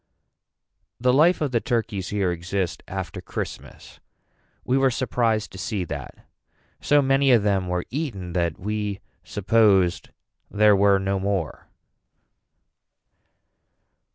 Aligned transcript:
The 0.99 1.13
life 1.13 1.41
of 1.41 1.51
the 1.51 1.61
turkies 1.61 2.09
here 2.09 2.31
exist 2.31 2.81
after 2.87 3.21
Christmas. 3.21 3.99
We 4.65 4.75
were 4.75 4.89
surprised 4.89 5.51
to 5.51 5.59
see 5.59 5.83
that. 5.83 6.27
So 6.81 7.03
many 7.03 7.31
of 7.31 7.43
them 7.43 7.67
were 7.67 7.85
eaten 7.91 8.33
that 8.33 8.57
we 8.59 8.99
supposed 9.23 10.09
there 10.49 10.75
were 10.75 10.97
no 10.97 11.19
more. 11.19 11.67